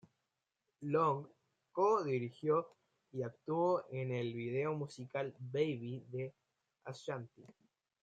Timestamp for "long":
0.81-1.27